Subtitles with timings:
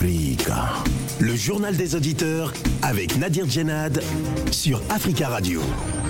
[0.00, 0.72] Africa.
[1.20, 4.02] Le journal des auditeurs avec Nadir Djenad
[4.50, 5.60] sur Africa Radio.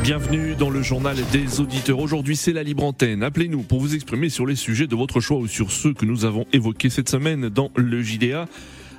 [0.05, 1.99] Bienvenue dans le journal des auditeurs.
[1.99, 3.25] Aujourd'hui, c'est la libre antenne.
[3.25, 6.25] Appelez-nous pour vous exprimer sur les sujets de votre choix ou sur ceux que nous
[6.25, 8.47] avons évoqués cette semaine dans le JDA.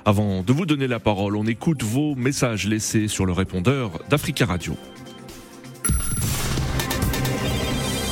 [0.04, 4.44] Avant de vous donner la parole, on écoute vos messages laissés sur le répondeur d'Africa
[4.44, 4.76] Radio.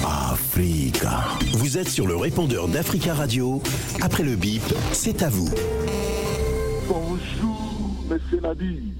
[0.03, 1.25] Africa.
[1.53, 3.63] Vous êtes sur le répondeur d'Africa Radio.
[4.01, 4.63] Après le bip,
[4.93, 5.51] c'est à vous.
[6.93, 8.95] Bonjour, Monsieur Nadir.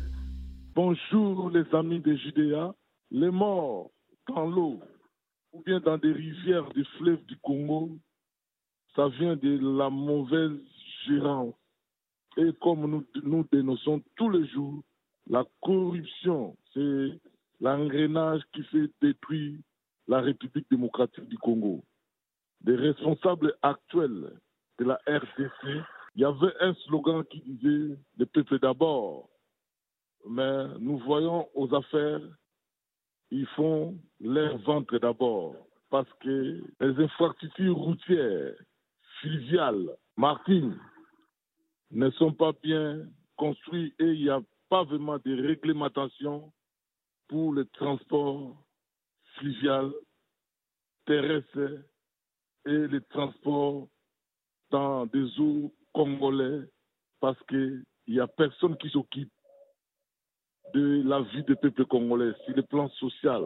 [0.77, 2.73] Bonjour, les amis de Judéa.
[3.11, 3.91] Les morts
[4.29, 4.81] dans l'eau
[5.53, 7.91] ou bien dans des rivières des fleuves du Congo,
[8.95, 10.57] ça vient de la mauvaise
[11.09, 11.57] gérance.
[12.37, 14.85] Et comme nous, nous dénonçons tous les jours,
[15.29, 17.21] la corruption, c'est
[17.61, 19.59] l'engrenage qui fait détruire
[20.07, 21.83] la République démocratique du Congo.
[22.61, 24.39] Des responsables actuels
[24.79, 25.83] de la RDC,
[26.15, 29.29] il y avait un slogan qui disait le peuple d'abord.
[30.29, 32.21] Mais nous voyons aux affaires,
[33.31, 35.55] ils font leur ventre d'abord.
[35.89, 38.55] Parce que les infrastructures routières,
[39.21, 40.79] fluviales, maritimes,
[41.91, 46.53] ne sont pas bien construites et il n'y a pas vraiment de réglementation
[47.29, 48.57] pour le transport
[49.35, 49.93] fluvial,
[51.07, 51.83] terrestre
[52.67, 53.89] et le transport
[54.71, 56.61] dans des eaux congolais
[57.21, 59.33] parce qu'il n'y a personne qui s'occupe
[60.75, 62.33] de la vie des peuples congolais.
[62.45, 63.45] Sur le plan social,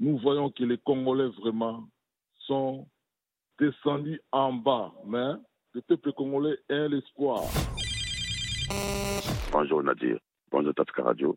[0.00, 1.84] nous voyons que les Congolais vraiment
[2.40, 2.86] sont
[3.58, 5.34] descendus en bas, mais
[5.72, 7.42] le peuple congolais a l'espoir.
[9.52, 10.18] Bonjour Nadir,
[10.50, 11.36] bonjour Tafka Radio,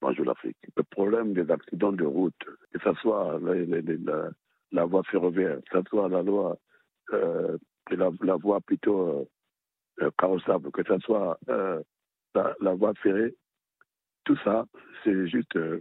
[0.00, 0.56] bonjour l'Afrique.
[0.76, 2.34] Le problème des accidents de route,
[2.72, 3.40] que ce soit
[4.70, 6.56] la voie ferroviaire, que ce soit la loi,
[7.12, 7.58] euh,
[7.90, 9.28] la, la, voie plutôt
[10.00, 11.82] euh, carrossable, que ce soit euh,
[12.34, 13.34] la, voie ferrée,
[14.24, 14.66] tout ça,
[15.04, 15.80] c'est juste euh,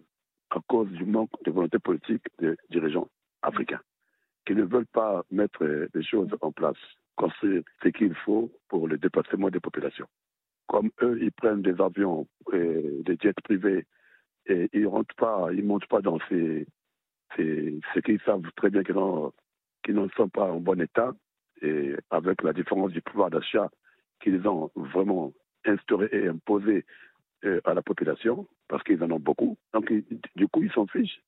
[0.50, 3.08] à cause du manque de volonté politique des dirigeants
[3.42, 3.82] africains
[4.46, 5.64] qui ne veulent pas mettre
[5.94, 6.78] les choses en place,
[7.16, 10.08] construire ce qu'il faut pour le déplacement des populations.
[10.68, 13.86] Comme eux, ils prennent des avions et des jets privés
[14.48, 16.66] et ils rentrent pas, ils montent pas dans ces,
[17.36, 21.14] ces ce qu'ils savent très bien qu'ils ne sont pas en bon état
[21.62, 23.70] et avec la différence du pouvoir d'achat
[24.22, 25.34] qu'ils ont vraiment
[25.66, 26.86] instauré et imposé
[27.44, 29.58] euh, à la population, parce qu'ils en ont beaucoup.
[29.74, 29.92] Donc,
[30.36, 31.22] du coup, ils s'en fichent.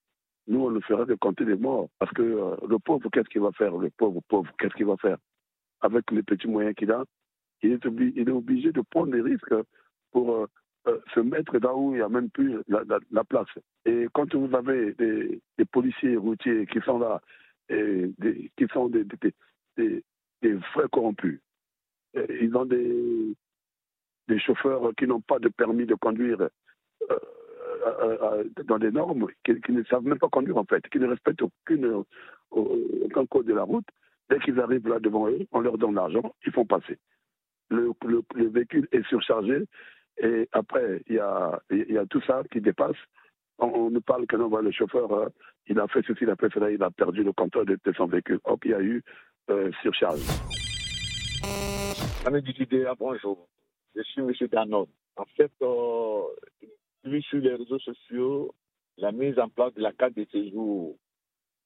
[0.47, 1.89] Nous, on le ferait de compter les morts.
[1.99, 3.75] Parce que euh, le pauvre, qu'est-ce qu'il va faire?
[3.77, 5.17] Le pauvre, pauvre, qu'est-ce qu'il va faire?
[5.81, 7.03] Avec les petits moyens qu'il a,
[7.61, 9.55] il est, obligé, il est obligé de prendre des risques
[10.11, 10.35] pour
[10.87, 13.47] euh, se mettre là où il n'y a même plus la, la, la, place.
[13.85, 15.41] Et quand vous avez des,
[15.71, 17.21] policiers routiers qui sont là,
[17.69, 18.11] et
[18.57, 19.05] qui sont des,
[20.43, 21.39] des vrais corrompus,
[22.13, 23.33] ils ont des,
[24.27, 26.49] des chauffeurs qui n'ont pas de permis de conduire
[27.09, 31.41] euh, dans des normes, qui, ne savent même pas conduire en fait, qui ne respectent
[31.41, 32.03] aucune,
[32.51, 33.87] aucun code de la route.
[34.29, 36.97] Dès qu'ils arrivent là devant eux, on leur donne l'argent, ils font passer.
[37.69, 39.65] Le, le, le, véhicule est surchargé
[40.17, 42.97] et après, il y a, y a tout ça qui dépasse.
[43.59, 45.29] On, nous parle que non, le chauffeur, euh,
[45.67, 47.93] il a fait ceci, il a fait cela, il a perdu le contrôle de, de
[47.93, 48.39] son véhicule.
[48.45, 49.03] Hop, il y a eu
[49.49, 50.21] euh, surcharge.
[52.25, 53.47] TDA, bonjour.
[53.95, 54.31] Je suis M.
[54.51, 54.87] Danon.
[55.15, 56.23] En fait, euh,
[57.21, 58.53] sur les réseaux sociaux
[58.97, 60.95] la mise en place de la carte de séjour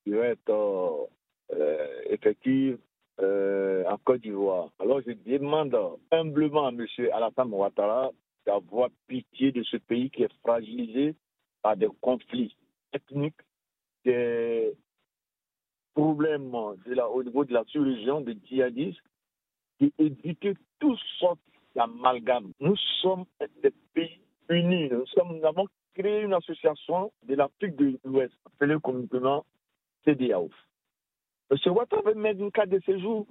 [0.03, 1.05] qui va être euh,
[1.53, 2.77] euh, effective
[3.19, 4.69] euh, en Côte d'Ivoire.
[4.79, 5.77] Alors je demande
[6.11, 6.85] humblement à M.
[7.13, 8.11] Alassane Ouattara
[8.45, 11.15] d'avoir pitié de ce pays qui est fragilisé
[11.61, 12.55] par des conflits
[12.93, 13.41] ethniques,
[14.05, 14.73] des
[15.97, 19.01] la, au niveau de la sous-région de djihadistes,
[19.79, 21.39] et éviter toutes sortes
[21.75, 22.51] d'amalgames.
[22.59, 23.25] Nous sommes
[23.61, 24.19] des pays
[24.49, 24.89] unis.
[24.89, 29.45] Nous avons créé une association de l'Afrique de l'Ouest, appelée communément
[30.05, 30.49] CDAO.
[31.49, 31.57] M.
[31.71, 33.27] Ouattara avait mis une carte de séjour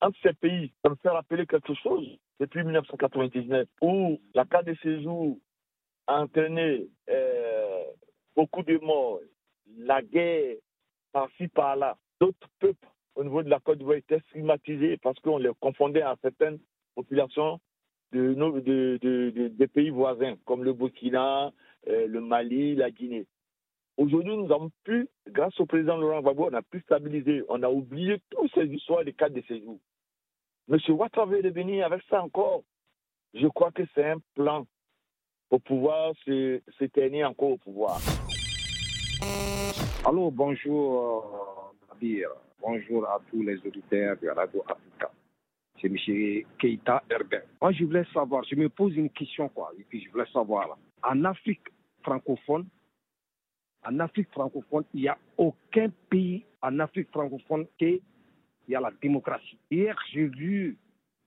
[0.00, 0.72] entre ces pays.
[0.82, 2.06] Ça me fait rappeler quelque chose
[2.38, 5.38] depuis 1999, où la carte de séjour
[6.06, 7.84] a entraîné euh,
[8.34, 9.20] beaucoup de morts,
[9.78, 10.56] la guerre
[11.12, 11.96] par-ci par-là.
[12.20, 16.16] D'autres peuples au niveau de la Côte d'Ivoire étaient stigmatisés parce qu'on les confondait à
[16.22, 16.58] certaines
[16.94, 17.60] populations
[18.12, 21.52] de, de, de, de, des pays voisins, comme le Burkina,
[21.88, 23.26] euh, le Mali, la Guinée.
[23.96, 27.68] Aujourd'hui, nous avons pu, grâce au président Laurent Gbagbo, on a pu stabiliser, on a
[27.68, 29.78] oublié toutes ces histoires des cadres de séjour.
[30.68, 32.62] Monsieur Ouattara veut venir avec ça encore.
[33.34, 34.66] Je crois que c'est un plan
[35.48, 36.12] pour pouvoir
[36.92, 37.98] tenir encore au pouvoir.
[40.04, 41.45] Allô, bonjour,
[41.96, 42.28] Nadir.
[42.60, 45.10] Bonjour à tous les auditeurs de Radio Africa.
[45.80, 46.44] c'est M.
[46.58, 47.44] Keita Herbert.
[47.60, 50.76] Moi, je voulais savoir, je me pose une question, quoi, et puis je voulais savoir,
[51.02, 51.68] en Afrique
[52.02, 52.66] francophone,
[53.86, 58.02] en Afrique francophone, il n'y a aucun pays en Afrique francophone qui
[58.74, 59.58] a la démocratie.
[59.70, 60.76] Hier, j'ai vu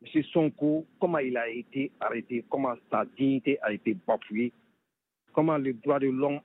[0.04, 0.24] M.
[0.24, 4.51] Sonko, comment il a été arrêté, comment sa dignité a été bafouée,
[5.33, 6.42] comment le droit de l'homme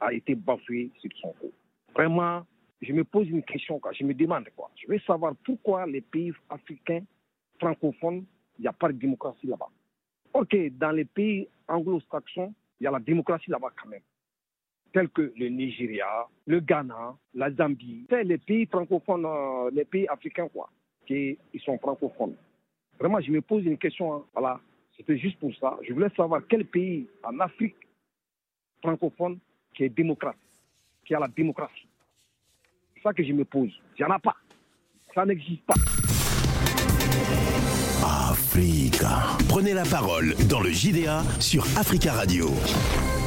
[0.00, 1.52] a été bafoué sur Sonko.
[1.94, 2.44] Vraiment,
[2.80, 3.92] je me pose une question, quoi.
[3.92, 4.70] je me demande quoi.
[4.76, 7.02] Je veux savoir pourquoi les pays africains
[7.58, 8.24] francophones,
[8.58, 9.68] il n'y a pas de démocratie là-bas.
[10.32, 14.00] Ok, dans les pays anglo-saxons, il y a la démocratie là-bas quand même
[14.92, 18.06] tels que le Nigeria, le Ghana, la Zambie.
[18.10, 20.68] C'est les pays francophones, euh, les pays africains, quoi,
[21.06, 22.34] qui ils sont francophones.
[22.98, 24.24] Vraiment, je me pose une question, hein.
[24.32, 24.60] voilà,
[24.96, 25.78] c'était juste pour ça.
[25.82, 27.76] Je voulais savoir quel pays en Afrique
[28.82, 29.38] francophone
[29.74, 30.36] qui est démocrate,
[31.04, 31.86] qui a la démocratie.
[33.00, 33.70] C'est ça que je me pose.
[33.98, 34.36] Il n'y en a pas.
[35.14, 35.74] Ça n'existe pas.
[38.30, 39.38] Africa.
[39.48, 42.48] Prenez la parole dans le JDA sur Africa Radio.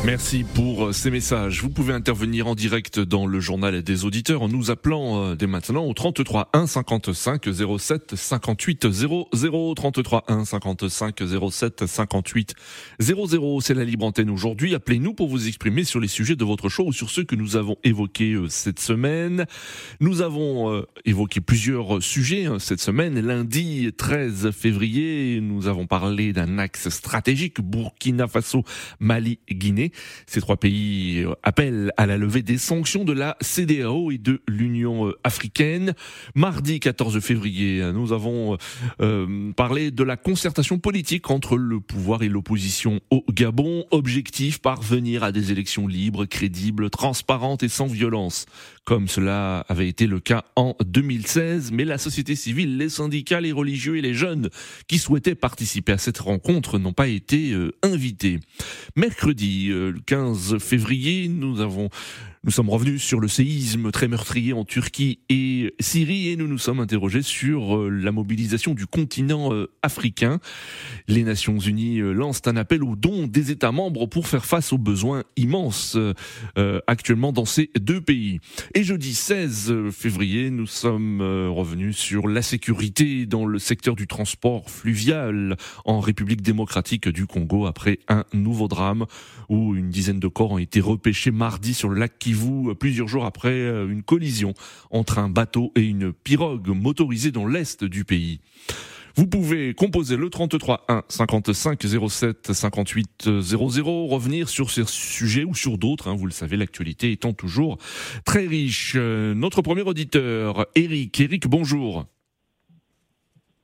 [0.05, 1.61] Merci pour euh, ces messages.
[1.61, 5.47] Vous pouvez intervenir en direct dans le journal des auditeurs en nous appelant euh, dès
[5.47, 7.47] maintenant au 33 1 55
[7.79, 12.53] 07 58 00 33 1 55 07 58
[12.99, 13.61] 00.
[13.61, 14.75] C'est la libre antenne aujourd'hui.
[14.75, 17.55] Appelez-nous pour vous exprimer sur les sujets de votre choix ou sur ceux que nous
[17.55, 19.45] avons évoqués euh, cette semaine.
[20.01, 23.21] Nous avons évoqué plusieurs sujets hein, cette semaine.
[23.21, 28.63] Lundi 13 février, nous avons parlé d'un axe stratégique Burkina Faso,
[28.99, 29.92] Mali, Guinée.
[30.25, 34.41] Ces trois pays euh, appellent à la levée des sanctions de la CDAO et de
[34.47, 35.93] l'Union euh, africaine.
[36.35, 38.57] Mardi 14 février, euh, nous avons
[39.55, 43.85] parlé de la concertation politique entre le pouvoir et l'opposition au Gabon.
[43.91, 48.45] Objectif, parvenir à des élections libres, crédibles, transparentes et sans violence
[48.85, 53.51] comme cela avait été le cas en 2016, mais la société civile, les syndicats, les
[53.51, 54.49] religieux et les jeunes
[54.87, 58.39] qui souhaitaient participer à cette rencontre n'ont pas été euh, invités.
[58.95, 61.89] Mercredi, euh, le 15 février, nous avons
[62.45, 66.57] nous sommes revenus sur le séisme très meurtrier en Turquie et Syrie et nous nous
[66.57, 70.41] sommes interrogés sur euh, la mobilisation du continent euh, africain.
[71.07, 74.73] Les Nations Unies euh, lancent un appel aux dons des États membres pour faire face
[74.73, 75.97] aux besoins immenses
[76.87, 78.39] actuellement dans ces deux pays.
[78.75, 84.69] Et jeudi 16 février, nous sommes revenus sur la sécurité dans le secteur du transport
[84.69, 85.55] fluvial
[85.85, 89.05] en République démocratique du Congo après un nouveau drame
[89.49, 93.07] où une dizaine de corps ont été repêchés mardi sur le lac Kivu vous plusieurs
[93.07, 94.53] jours après euh, une collision
[94.91, 98.39] entre un bateau et une pirogue motorisée dans l'est du pays.
[99.15, 105.53] Vous pouvez composer le 33 1 55 07 58 00, revenir sur ces sujets ou
[105.53, 106.07] sur d'autres.
[106.07, 107.77] Hein, vous le savez, l'actualité étant toujours
[108.25, 108.93] très riche.
[108.95, 111.19] Euh, notre premier auditeur, Eric.
[111.19, 112.07] Eric, bonjour.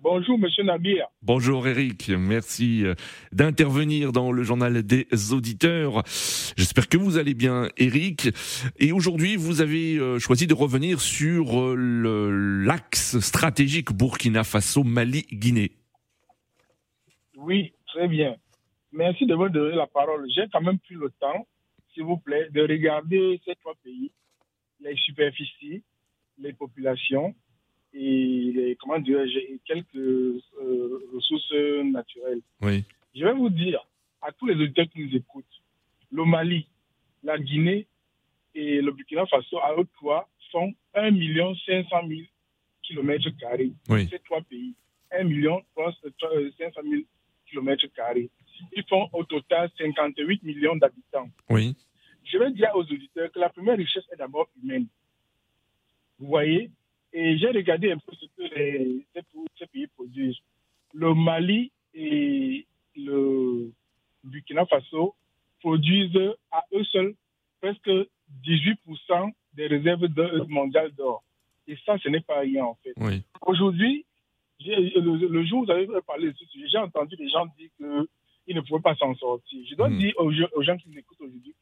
[0.01, 1.07] Bonjour, monsieur Nabir.
[1.21, 2.07] Bonjour, Eric.
[2.07, 2.95] Merci euh,
[3.33, 6.03] d'intervenir dans le journal des auditeurs.
[6.55, 8.29] J'espère que vous allez bien, Eric.
[8.79, 15.71] Et aujourd'hui, vous avez euh, choisi de revenir sur euh, l'axe stratégique Burkina Faso-Mali-Guinée.
[17.35, 18.37] Oui, très bien.
[18.93, 20.25] Merci de me donner la parole.
[20.33, 21.45] J'ai quand même pris le temps,
[21.93, 24.13] s'il vous plaît, de regarder ces trois pays,
[24.79, 25.83] les superficies,
[26.37, 27.35] les populations
[27.93, 29.25] et les, comment dirais
[29.65, 31.53] quelques euh, ressources
[31.83, 32.41] naturelles.
[32.61, 32.83] Oui.
[33.15, 33.85] Je vais vous dire
[34.21, 35.45] à tous les auditeurs qui nous écoutent,
[36.11, 36.67] le Mali,
[37.23, 37.87] la Guinée
[38.55, 41.11] et le Burkina Faso, à eux trois, font 1
[41.65, 42.21] 500 000
[42.83, 43.71] kilomètres carrés.
[43.87, 44.73] Ces trois pays,
[45.11, 47.01] 1 500 000
[47.47, 48.29] kilomètres carrés.
[48.75, 51.29] Ils font au total 58 millions d'habitants.
[51.49, 51.75] Oui.
[52.25, 54.87] Je vais dire aux auditeurs que la première richesse est d'abord humaine.
[56.19, 56.69] Vous voyez,
[57.13, 59.05] et j'ai regardé un peu ce que les,
[59.57, 60.37] ces, pays produisent.
[60.93, 63.71] Le Mali et le
[64.23, 65.15] Burkina Faso
[65.59, 67.15] produisent à eux seuls
[67.61, 67.89] presque
[68.45, 70.07] 18% des réserves
[70.47, 71.23] mondiales d'or.
[71.67, 72.93] Et ça, ce n'est pas rien en fait.
[73.41, 74.05] Aujourd'hui,
[74.65, 78.55] le, jour où vous avez parlé de ce sujet, j'ai entendu des gens dire qu'ils
[78.55, 79.65] ne pouvaient pas s'en sortir.
[79.69, 79.97] Je dois hmm.
[79.97, 81.55] dire aux, aux, gens qui nous écoutent aujourd'hui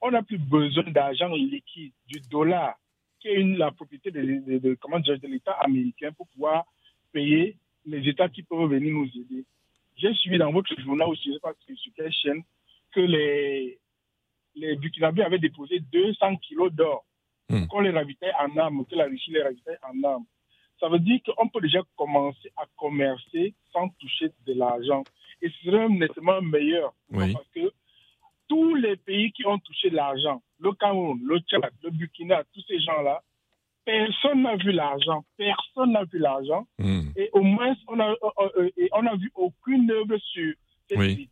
[0.00, 2.74] qu'on n'a plus besoin d'argent liquide, du dollar
[3.22, 6.64] qui est une, la propriété de, de, de l'État américain pour pouvoir
[7.12, 9.44] payer les États qui peuvent venir nous aider.
[9.96, 12.42] J'ai suivi dans votre journal aussi, je ne sais pas sur quelle chaîne,
[12.90, 13.78] que les,
[14.56, 17.04] les Burkinabés avaient déposé 200 kilos d'or
[17.48, 17.66] mmh.
[17.68, 20.26] qu'on les ravitaille en armes, que la Russie les ravitaille en armes.
[20.80, 25.04] Ça veut dire qu'on peut déjà commencer à commercer sans toucher de l'argent.
[25.40, 26.92] Et ce serait nettement meilleur.
[27.12, 27.72] Parce que
[28.48, 32.80] tous les pays qui ont touché l'argent, le Cameroun, le Tchad, le Burkina, tous ces
[32.80, 33.22] gens-là,
[33.84, 35.24] Personne n'a vu l'argent.
[35.36, 36.66] Personne n'a vu l'argent.
[36.78, 37.08] Hmm.
[37.16, 40.54] Et au moins, on a, euh, euh, et on n'a vu aucune œuvre sur
[40.88, 41.28] cette Oui.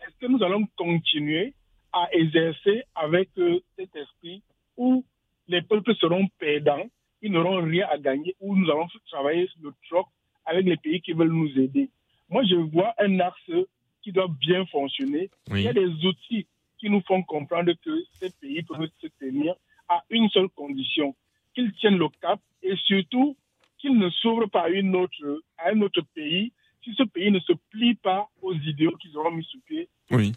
[0.00, 1.54] Est-ce que nous allons continuer
[1.92, 4.42] à exercer avec euh, cet esprit
[4.76, 5.04] où
[5.48, 6.86] les peuples seront perdants,
[7.20, 10.06] ils n'auront rien à gagner, où nous allons travailler sur le troc
[10.46, 11.90] avec les pays qui veulent nous aider?
[12.28, 13.50] Moi, je vois un axe
[14.02, 15.30] qui doit bien fonctionner.
[15.50, 16.46] Il y a des outils
[16.82, 19.54] qui nous font comprendre que ces pays peuvent se tenir
[19.88, 21.14] à une seule condition,
[21.54, 23.36] qu'ils tiennent le cap et surtout
[23.78, 27.38] qu'ils ne s'ouvrent pas à, une autre, à un autre pays si ce pays ne
[27.38, 29.88] se plie pas aux idéaux qu'ils auront mis sous pied.
[30.10, 30.32] Oui.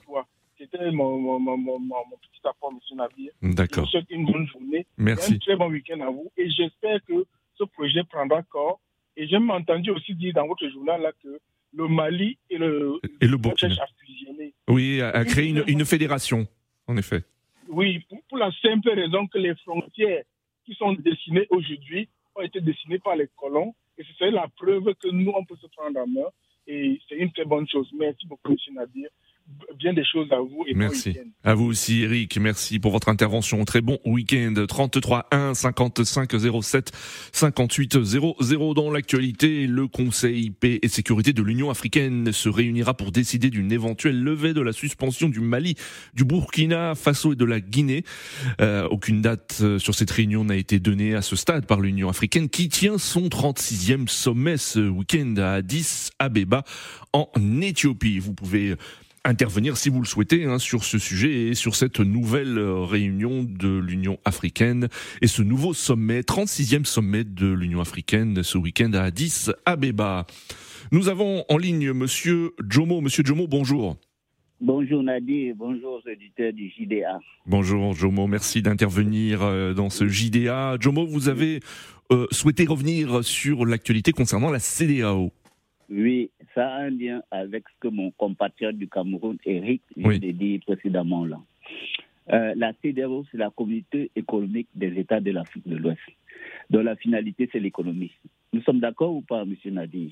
[0.60, 2.78] C'était mon, mon, mon, mon, mon- mon petit apport, M.
[2.98, 3.32] Nabir.
[3.42, 3.88] Je vous D'accord.
[3.90, 5.34] souhaite une bonne journée et Merci.
[5.34, 6.32] un très bon week-end à vous.
[6.38, 7.26] Et j'espère que
[7.56, 8.80] ce projet prendra corps.
[9.18, 11.40] Et j'ai entendu aussi dire dans votre journal là que
[11.76, 13.76] le Mali et le Et le Burkina.
[13.82, 14.54] à fusionner.
[14.68, 16.48] Oui, à, à créer une, une fédération,
[16.88, 17.24] en effet.
[17.68, 20.24] Oui, pour, pour la simple raison que les frontières
[20.66, 23.74] qui sont dessinées aujourd'hui ont été dessinées par les colons.
[23.98, 26.30] Et ce serait la preuve que nous, on peut se prendre en main.
[26.68, 27.88] Et c'est une très bonne chose.
[27.98, 28.58] Merci beaucoup, M.
[28.76, 29.10] Nadir.
[29.78, 31.18] Bien des choses à vous et Merci.
[31.44, 32.38] À vous aussi, Eric.
[32.38, 33.64] Merci pour votre intervention.
[33.66, 34.54] Très bon week-end.
[34.68, 36.32] 33 1 55
[36.64, 36.92] 07
[37.32, 39.68] 58 00 dans l'actualité.
[39.68, 44.54] Le Conseil paix et sécurité de l'Union africaine se réunira pour décider d'une éventuelle levée
[44.54, 45.76] de la suspension du Mali,
[46.16, 48.04] du Burkina Faso et de la Guinée.
[48.62, 52.10] Euh, aucune date euh, sur cette réunion n'a été donnée à ce stade par l'Union
[52.10, 56.64] africaine qui tient son 36e sommet ce week-end à Addis Abeba
[57.14, 57.30] en
[57.62, 58.20] Éthiopie.
[58.20, 58.76] Vous pouvez
[59.26, 63.44] intervenir si vous le souhaitez hein, sur ce sujet et sur cette nouvelle euh, réunion
[63.44, 64.88] de l'Union africaine
[65.22, 70.26] et ce nouveau sommet, 36e sommet de l'Union africaine ce week-end à Addis Abeba.
[70.92, 73.02] Nous avons en ligne Monsieur Jomo.
[73.02, 73.98] Monsieur Jomo, bonjour.
[74.62, 77.20] Bonjour Nadir, bonjour aux auditeurs du JDA.
[77.46, 80.78] Bonjour Jomo, merci d'intervenir euh, dans ce JDA.
[80.80, 81.60] Jomo, vous avez
[82.12, 85.32] euh, souhaité revenir sur l'actualité concernant la CDAO.
[85.90, 90.20] Oui, ça a un lien avec ce que mon compatriote du Cameroun, Eric, vient Oui.
[90.20, 91.40] de dire précédemment là.
[92.34, 96.00] Euh, la CEDEAO, c'est la communauté économique des États de l'Afrique de l'Ouest,
[96.72, 98.12] dont la finalité, c'est l'économie.
[98.54, 100.10] Nous sommes d'accord ou pas, Monsieur Nadir?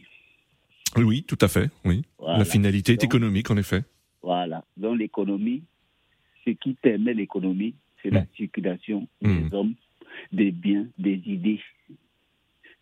[0.98, 1.72] Oui, tout à fait.
[1.86, 2.04] Oui.
[2.20, 2.38] Voilà.
[2.40, 3.82] La finalité est économique, en effet.
[4.22, 4.64] Voilà.
[4.78, 5.64] Donc l'économie,
[6.46, 8.28] ce qui permet l'économie, c'est la Mm.
[8.38, 9.50] circulation Mm.
[9.50, 9.74] des hommes,
[10.32, 11.60] des biens, des idées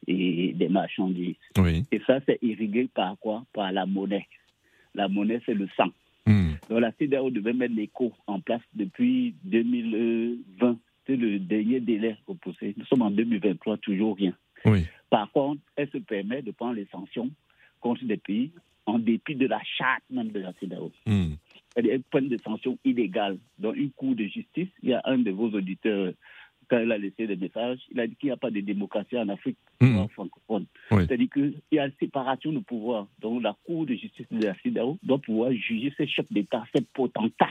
[0.08, 1.36] et des marchandises.
[1.58, 1.84] Oui.
[1.92, 3.44] Et ça, c'est irrigué par quoi?
[3.54, 4.28] Par la monnaie.
[4.96, 5.90] La monnaie, c'est le sang.
[6.26, 6.52] Hmm.
[6.70, 10.78] Donc la CEDEAO devait mettre l'éco en place depuis 2020.
[11.08, 12.76] C'est le dernier délai repoussé.
[12.78, 14.34] Nous sommes en 2023, toujours rien.
[14.66, 14.86] Oui.
[15.10, 17.32] Par contre, elle se permet de prendre les sanctions
[17.80, 18.52] contre des pays
[18.86, 20.92] en dépit de la charte même de la CEDEAO.
[21.06, 21.34] Hmm.
[21.76, 23.38] Elle prend des sanctions illégales.
[23.58, 26.14] Dans une cour de justice, il y a un de vos auditeurs,
[26.72, 29.18] quand il a laissé des messages, il a dit qu'il n'y a pas de démocratie
[29.18, 30.06] en Afrique Hmm.
[30.08, 30.66] francophone.
[30.92, 31.04] Oui.
[31.06, 33.08] C'est-à-dire qu'il y a une séparation de pouvoir.
[33.20, 36.82] Donc la Cour de justice de la CEDEAO doit pouvoir juger ces chefs d'État, ces
[36.94, 37.50] potentats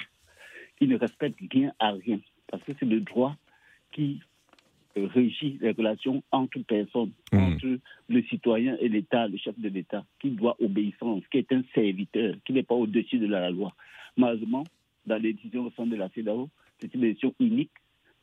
[0.79, 2.19] qui ne respectent rien à rien.
[2.51, 3.37] Parce que c'est le droit
[3.93, 4.21] qui
[4.97, 7.39] euh, régit les relations entre personnes, Mm.
[7.39, 11.63] entre le citoyen et l'État, le chef de l'État, qui doit obéissance, qui est un
[11.75, 13.73] serviteur, qui n'est pas au-dessus de la loi.
[14.17, 14.65] Malheureusement,
[15.07, 16.49] dans les décisions au sein de la CEDEAO,
[16.81, 17.71] c'est une décision unique,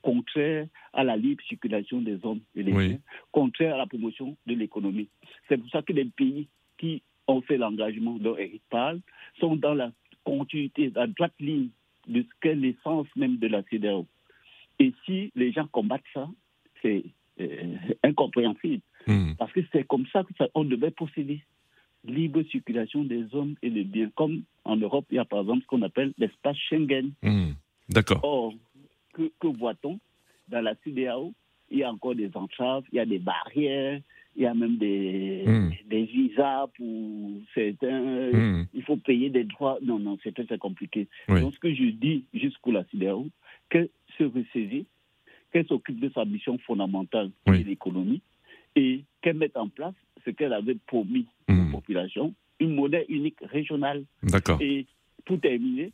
[0.01, 2.87] contraire à la libre circulation des hommes et des Oui.
[2.89, 2.99] biens,
[3.31, 5.09] contraire à la promotion de l'économie.
[5.47, 8.99] C'est pour ça que les pays qui ont fait l'engagement dont Eric parle
[9.39, 9.91] sont dans la
[10.23, 11.69] continuité, la droite ligne
[12.07, 14.05] de ce qu'est l'essence même de la CEDEAO.
[14.79, 16.29] Et si les gens combattent ça,
[16.81, 17.03] c'est
[17.41, 18.81] euh, incompréhensible.
[19.07, 19.33] Hmm.
[19.37, 20.23] Parce que c'est comme ça
[20.53, 21.41] qu'on devait procéder.
[22.05, 24.09] Libre circulation des hommes et des biens.
[24.15, 27.11] Comme en Europe, il y a par exemple ce qu'on appelle l'espace Schengen.
[27.23, 27.51] Hmm.
[27.89, 28.19] D'accord.
[28.23, 28.53] Or,
[29.17, 29.99] que, que voit-on
[30.49, 31.33] Dans la CDAO,
[31.71, 33.99] il y a encore des entraves, il y a des barrières,
[34.35, 35.71] il y a même des, Mm.
[35.89, 38.31] des visas pour certains.
[38.31, 38.65] Hmm.
[38.73, 39.79] Il faut payer des droits.
[39.81, 41.07] Non, non, c'est très, très compliqué.
[41.27, 41.41] Oui.
[41.41, 43.27] Donc, ce que je dis jusqu'au la CDAO,
[43.69, 44.85] qu'elle se ressaisit,
[45.51, 47.61] qu'elle s'occupe de sa mission fondamentale, qui Oui.
[47.61, 48.21] est l'économie,
[48.75, 51.69] et qu'elle mette en place ce qu'elle avait promis Hmm.
[51.69, 54.03] aux populations, une monnaie unique régionale.
[54.23, 54.61] D'accord.
[54.61, 54.85] Et
[55.25, 55.91] pour terminer,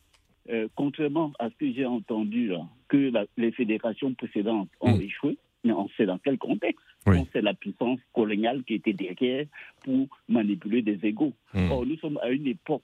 [0.50, 5.02] euh, contrairement à ce que j'ai entendu, là, que la- les fédérations précédentes ont Mm.
[5.02, 6.84] échoué, mais on sait dans quel contexte.
[7.08, 7.18] Oui.
[7.20, 9.46] On sait la puissance coloniale qui était derrière
[9.84, 11.34] pour manipuler des égaux.
[11.54, 11.72] Hmm.
[11.72, 12.84] Or, nous sommes à une époque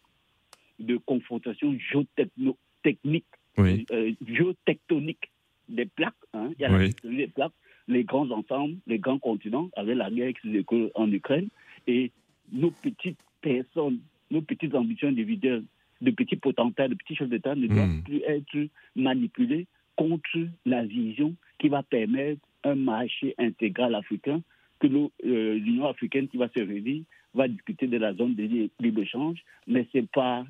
[0.80, 3.26] de confrontation géotechnique,
[3.58, 3.86] Oui.
[3.92, 5.30] euh, géotectonique
[5.68, 6.14] des plaques.
[6.34, 6.52] hein.
[6.58, 6.94] Il y a Oui.
[7.04, 7.52] des plaques,
[7.88, 11.48] les grands ensembles, les grands continents, avec la guerre qui se découle en Ukraine,
[11.88, 12.12] et
[12.52, 14.00] nos petites personnes,
[14.32, 15.64] nos petites ambitions individuelles,
[16.02, 18.04] de petits potentats, de petits chefs d'État ne doivent Mm.
[18.04, 24.42] plus être manipulés contre la vision qui va permettre un marché intégral africain,
[24.80, 27.04] que l'Union africaine qui va se réunir
[27.34, 30.46] va discuter de la zone de libre-échange, mais ce n'est pas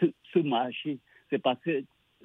[0.00, 0.98] ce, ce marché,
[1.30, 1.84] ce n'est pas cette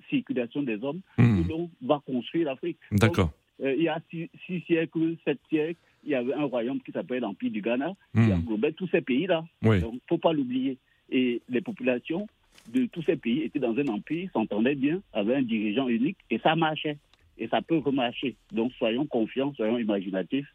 [0.09, 1.43] circulation des hommes Hmm.
[1.43, 2.77] que l'on va construire l'Afrique.
[2.91, 3.31] D'accord.
[3.62, 6.93] Euh, il y a six, six siècles, sept siècles, il y avait un royaume qui
[6.93, 8.31] s'appelait l'Empire du Ghana, qui Hmm.
[8.31, 9.43] englobait tous ces pays-là.
[9.63, 9.81] Oui.
[9.81, 10.77] Donc, il ne faut pas l'oublier.
[11.12, 12.27] Et les populations
[12.73, 16.39] de tous ces pays étaient dans un empire, s'entendaient bien, avaient un dirigeant unique, et
[16.39, 16.97] ça marchait.
[17.38, 18.35] Et ça peut remarcher.
[18.51, 20.47] Donc, soyons confiants, soyons imaginatifs,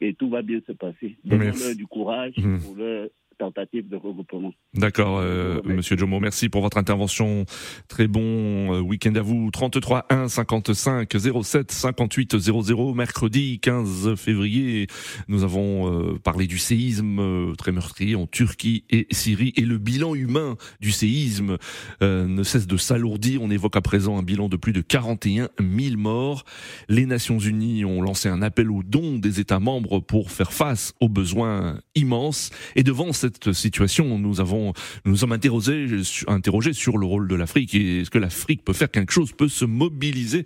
[0.00, 1.16] et tout va bien se passer.
[1.24, 2.60] Donnons-leur du courage Mhm.
[2.62, 3.08] pour leur
[3.40, 4.52] tentative de regroupement.
[4.74, 5.60] D'accord, euh.
[5.64, 7.46] Monsieur Jomo, merci pour votre intervention.
[7.88, 9.50] Très bon euh, week-end à vous.
[9.50, 11.10] 33 1 55
[11.42, 12.94] 07 58 00.
[12.94, 14.86] Mercredi 15 février,
[15.26, 19.78] nous avons euh, parlé du séisme euh, très meurtrier en Turquie et Syrie et le
[19.78, 21.56] bilan humain du séisme
[22.02, 23.42] euh, ne cesse de s'alourdir.
[23.42, 26.44] On évoque à présent un bilan de plus de 41 000 morts.
[26.88, 30.92] Les Nations Unies ont lancé un appel aux dons des États membres pour faire face
[31.00, 32.50] aux besoins immenses.
[32.76, 34.72] Et devant cette situation, nous avons,
[35.04, 38.64] nous nous sommes interrogés, sur- interrogés sur le rôle de l'Afrique et est-ce que l'Afrique
[38.64, 40.44] peut faire quelque chose, peut se mobiliser.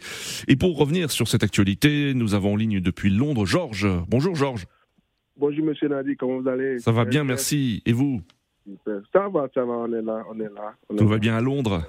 [0.48, 3.88] Et pour revenir sur cette actualité, nous avons en ligne depuis Londres Georges.
[4.08, 4.66] Bonjour Georges.
[5.36, 6.78] Bonjour Monsieur Nadi, comment vous allez?
[6.78, 7.82] Ça va bien, merci.
[7.86, 8.20] Et vous?
[9.12, 10.74] Ça va, ça va, on est là, on est là.
[10.88, 11.10] on est Tout là.
[11.10, 11.82] va bien à Londres?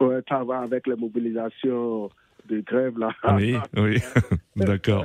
[0.00, 2.08] Ouais, ça va avec les mobilisations
[2.48, 3.10] de grève là.
[3.36, 3.98] Oui, oui,
[4.56, 5.04] d'accord.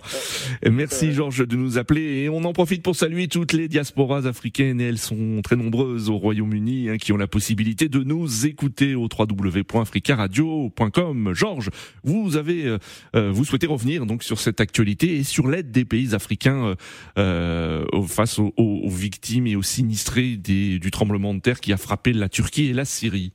[0.69, 4.81] Merci Georges de nous appeler et on en profite pour saluer toutes les diasporas africaines
[4.81, 8.95] et elles sont très nombreuses au Royaume-Uni hein, qui ont la possibilité de nous écouter
[8.95, 11.33] au www.africaradio.com.
[11.33, 11.69] Georges,
[12.03, 12.77] vous avez, euh,
[13.15, 16.75] euh, vous souhaitez revenir donc sur cette actualité et sur l'aide des pays africains
[17.17, 18.51] euh, face aux,
[18.89, 22.73] victimes et aux sinistrés des- du tremblement de terre qui a frappé la Turquie et
[22.73, 23.33] la Syrie.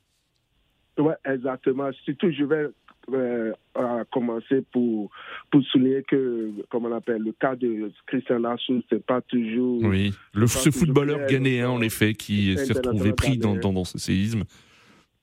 [0.99, 1.91] Ouais, exactement.
[2.05, 2.67] Surtout, je vais
[3.13, 5.11] euh, euh, commencer pour,
[5.51, 9.83] pour souligner que, comme on appelle, le cas de Christian Lassou, c'est pas toujours.
[9.83, 13.61] Oui, le, ce footballeur ghanéen, en effet, qui s'est retrouvé pris dans, ghanéen.
[13.61, 14.45] dans, dans ce séisme.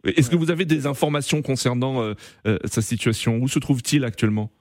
[0.06, 2.14] Est-ce que vous avez des informations concernant euh,
[2.48, 3.38] euh, sa situation?
[3.38, 4.52] Où se trouve-t-il actuellement?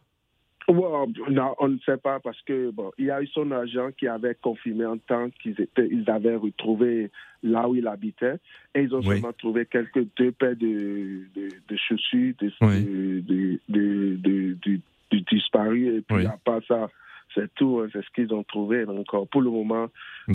[0.68, 4.08] Non, on ne sait pas parce que bon, il y a eu son agent qui
[4.08, 7.10] avait confirmé en temps qu'ils étaient, ils avaient retrouvé
[7.42, 8.36] là où il habitait
[8.74, 9.06] et ils ont Oui.
[9.08, 13.60] seulement trouvé quelques deux paires de, de, de chaussures de, Oui.
[13.68, 16.26] de, disparus et puis Oui.
[16.26, 16.88] à part ça,
[17.34, 18.84] c'est tout, hein, c'est ce qu'ils ont trouvé.
[18.86, 19.88] Donc euh, pour le moment,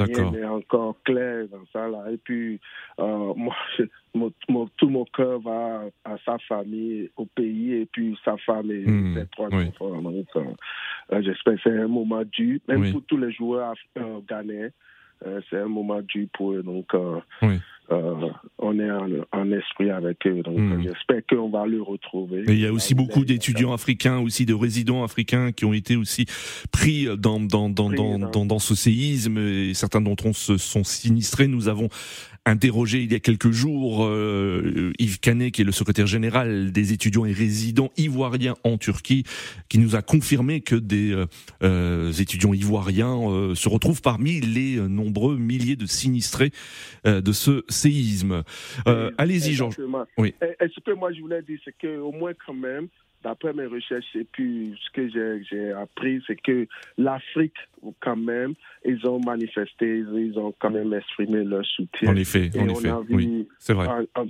[0.05, 2.11] rien n'est encore clair dans ça là.
[2.11, 2.59] Et puis
[2.99, 3.83] euh, moi, je-
[4.13, 8.71] mon, mon- tout mon cœur va à sa famille, au pays et puis sa femme
[8.71, 9.67] et Hmm, ses trois oui.
[9.67, 10.01] enfants.
[10.01, 12.91] Donc, euh, J'espère que c'est un moment dur, même Oui.
[12.91, 14.19] pour tous les joueurs euh.
[15.25, 16.63] Euh, c'est un moment dur pour eux.
[16.63, 17.59] Donc, euh, Oui.
[17.91, 18.29] euh,
[18.59, 20.41] on est en, en esprit avec eux.
[20.43, 20.81] Donc, Hmm.
[20.83, 22.41] j'espère qu'on va le retrouver.
[22.47, 25.95] Et il y a aussi beaucoup d'étudiants africains, aussi de résidents africains qui ont été
[25.95, 26.25] aussi
[26.71, 30.57] pris dans, dans, dans, Pris dans- dans, dans ce séisme et certains d'entre eux se
[30.57, 31.47] sont sinistrés.
[31.47, 31.89] Nous avons
[32.49, 36.93] interrogé il y a quelques jours euh, Yves Canet, qui est le secrétaire général des
[36.93, 39.23] étudiants et résidents ivoiriens en Turquie,
[39.69, 41.25] qui nous a confirmé que des euh,
[41.63, 46.51] euh, étudiants ivoiriens euh, se retrouvent parmi les nombreux milliers de sinistrés
[47.05, 48.43] de ce séisme.
[49.17, 49.77] Allez-y, Georges.
[50.17, 50.33] Oui.
[50.41, 52.87] Et, et ce que moi je voulais dire, c'est qu'au moins quand même,
[53.23, 57.53] d'après mes recherches et puis ce que j'ai- appris, c'est que l'Afrique,
[58.01, 58.53] quand même,
[58.85, 62.11] ils ont manifesté, ils ont quand même exprimé leur soutien.
[62.11, 63.87] En effet, Et en on effet, vu- oui, c'est vrai.
[63.87, 64.25] en- en-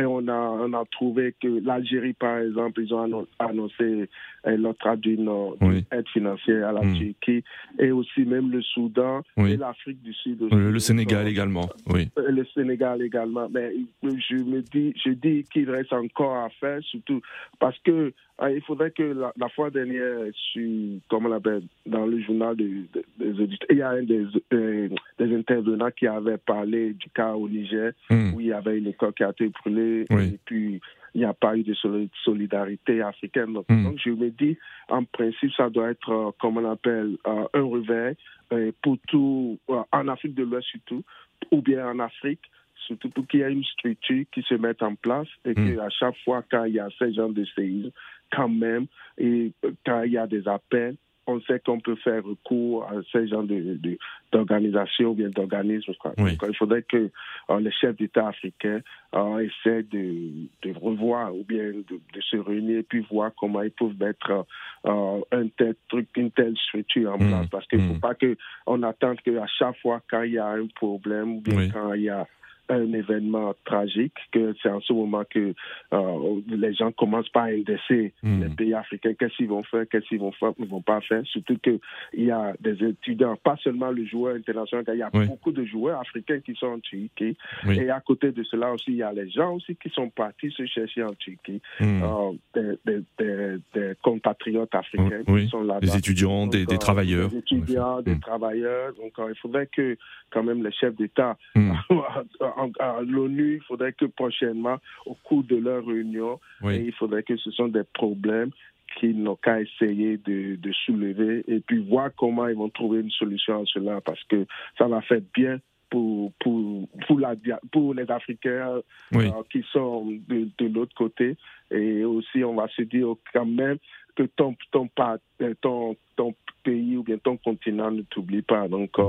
[0.00, 4.08] et on a, on a trouvé que l'Algérie, par exemple, ils ont annon- annoncé
[4.46, 5.84] euh, l'octroi d'une euh, d'une Oui.
[5.92, 6.94] aide financière à la Mm.
[6.96, 7.44] Turquie
[7.78, 9.52] et aussi même le Soudan Oui.
[9.52, 10.40] et l'Afrique du Sud.
[10.42, 10.54] aussi.
[10.54, 12.08] Le Sénégal euh, également, oui.
[12.16, 13.48] le Sénégal également.
[13.50, 17.20] Mais je me dis, je dis qu'il reste encore à faire, surtout
[17.58, 20.62] parce que euh, il faudrait que la, la fois dernière, sur,
[21.08, 24.24] comment on l'appelle, dans le journal de- de- des auditeurs, il y a un des,
[24.52, 28.34] euh, des intervenants qui avait parlé du cas au Niger, Hmm.
[28.34, 30.34] où il y avait une école qui a été brûlée, Oui.
[30.34, 30.80] et puis
[31.14, 33.52] il n'y a pas eu de soli- solidarité africaine.
[33.54, 33.84] Donc, Hmm.
[33.84, 34.56] donc, je me dis,
[34.88, 38.14] en principe, ça doit être, euh, comme on appelle, euh, un réveil
[38.52, 41.02] euh, pour tout, en Afrique de l'Ouest surtout,
[41.50, 42.40] ou bien en Afrique,
[42.88, 45.76] surtout pour qu'il y ait une structure qui se mette en place et Mm.
[45.76, 47.90] qu'à chaque fois quand il y a ce genre de séisme,
[48.32, 50.96] quand même, et euh, quand il y a des appels,
[51.30, 53.98] on sait qu'on peut faire recours à ce genre de, de-
[54.32, 55.92] d'organisation ou bien d'organisme.
[56.16, 56.38] Oui.
[56.48, 57.10] Il faudrait que
[57.50, 58.80] euh, les chefs d'État africains
[59.14, 63.70] euh, essaient de, de revoir ou bien de, se réunir et puis voir comment ils
[63.70, 64.46] peuvent mettre
[64.86, 67.28] euh, un tel truc, une telle structure en Mm.
[67.28, 67.46] place.
[67.50, 70.66] Parce qu'il ne faut pas qu'on attende qu'à chaque fois quand il y a un
[70.76, 71.68] problème ou bien Oui.
[71.70, 72.26] quand il y a
[72.70, 75.54] un événement tragique, que c'est en ce moment que
[75.92, 78.42] euh, les gens commencent par indexer Hmm.
[78.42, 81.22] les pays africains, qu'est-ce qu'ils vont faire, qu'est-ce qu'ils vont faire, ils vont pas faire.
[81.26, 81.80] Surtout qu'il
[82.14, 85.26] y a des étudiants, pas seulement le joueur international, il y a Oui.
[85.26, 87.36] beaucoup de joueurs africains qui sont en Turquie.
[87.66, 87.78] Oui.
[87.78, 90.50] Et à côté de cela aussi, il y a les gens aussi qui sont partis
[90.50, 92.02] se chercher en Turquie, Hmm.
[92.02, 95.44] euh, des, des- des- des compatriotes africains Oui.
[95.44, 95.80] qui sont là-bas.
[95.80, 97.28] Des étudiants, des, Donc, des euh, travailleurs.
[97.30, 98.20] Des étudiants, des Mm.
[98.20, 98.92] travailleurs.
[98.94, 99.96] Donc, il faudrait que,
[100.30, 101.72] quand même, les chefs d'État Hmm.
[102.78, 106.76] à l'ONU, il faudrait que prochainement, au cours de leur réunion, Oui.
[106.76, 108.50] et il faudrait que ce sont des problèmes
[108.98, 113.10] qu'ils n'ont qu'à essayer de, de soulever et puis voir comment ils vont trouver une
[113.10, 114.46] solution à cela parce que
[114.78, 115.58] ça va faire bien
[115.90, 118.80] pour, pour, pour, la, dia- pour les Africains
[119.12, 119.26] Oui.
[119.28, 121.36] euh, qui sont de, de l'autre côté.
[121.70, 123.76] Et aussi, on va se dire quand même
[124.18, 128.66] que ton, ton, pa- euh, ton, ton pays ou bien ton continent ne t'oublie pas.
[128.66, 129.04] Donc, euh,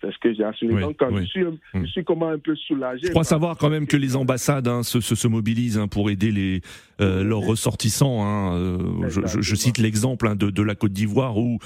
[0.00, 0.74] c'est ce que j'ai assumé.
[0.76, 1.20] Oui, Donc, euh, oui.
[1.20, 3.06] je, suis, je suis comment un peu soulagé.
[3.08, 6.08] Je crois savoir quand même que les ambassades hein, se, se, se mobilisent hein, pour
[6.08, 6.62] aider les,
[7.02, 8.24] euh, leurs ressortissants.
[8.24, 8.56] hein.
[8.56, 9.08] Euh,
[9.40, 11.58] je, cite l'exemple de, de la Côte d'Ivoire où,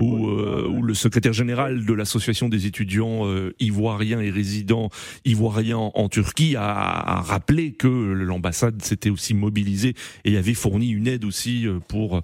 [0.00, 3.24] où, le secrétaire général de l'association des étudiants
[3.60, 4.88] ivoiriens et résidents
[5.26, 9.92] ivoiriens en Turquie a, a rappelé que l'ambassade s'était aussi mobilisée
[10.24, 12.22] et avait fourni une aide aussi pour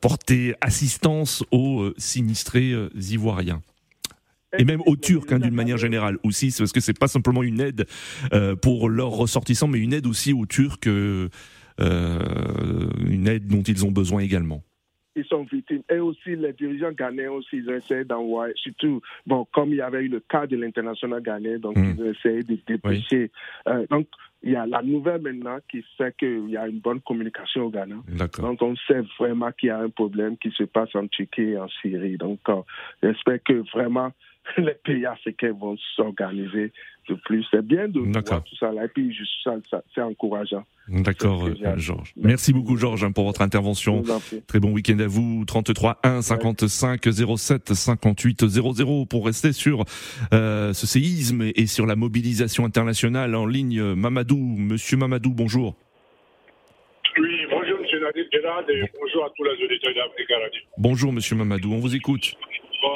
[0.00, 3.60] porter assistance aux euh, sinistrés euh, ivoiriens.
[4.58, 7.42] Et même aux Turcs, hein, d'une manière générale aussi, c'est parce que c'est pas simplement
[7.42, 7.86] une aide
[8.34, 11.30] euh, pour leurs ressortissants, mais une aide aussi aux Turcs, euh,
[11.80, 14.62] euh, une aide dont ils ont besoin également.
[15.16, 15.82] ils sont victimes.
[15.90, 19.80] Et aussi, les dirigeants ghanéens aussi, ils ont essayé d'envoyer, surtout, bon, comme il y
[19.82, 21.94] avait eu le cas de l'international ghanéen, donc Mm.
[21.96, 23.30] ils ont essayé de dépêcher.
[23.68, 24.06] Euh, donc,
[24.42, 27.70] il y a la nouvelle maintenant qui fait qu'il y a une bonne communication au
[27.70, 27.96] Ghana.
[28.38, 31.58] Donc, on sait vraiment qu'il y a un problème qui se passe en Turquie et
[31.58, 32.16] en Syrie.
[32.16, 32.62] Donc, euh,
[33.02, 34.12] j'espère que vraiment
[34.58, 36.72] les pays africains vont s'organiser
[37.08, 37.44] de plus.
[37.50, 38.28] C'est bien de D'accord.
[38.38, 38.84] voir tout ça là.
[38.84, 40.64] Et puis, je- ça, ça- c'est encourageant.
[40.88, 41.76] D'accord, euh.
[41.76, 42.12] Georges.
[42.16, 44.02] Merci beaucoup, Georges, hein, pour votre intervention.
[44.46, 45.44] Très bon week-end à vous.
[45.46, 47.00] 33 1 55
[47.36, 49.84] 07 58 00 pour rester sur
[50.32, 53.80] euh, ce séisme et sur la mobilisation internationale en ligne.
[53.94, 55.76] Mamadou, Monsieur Mamadou, bonjour.
[57.18, 58.00] Oui, bonjour M.
[58.02, 60.60] Nadir Gerard et bonjour à tous les auditeurs Radio.
[60.78, 62.34] Bonjour, Monsieur Mamadou, on vous écoute.
[62.82, 62.94] Bon,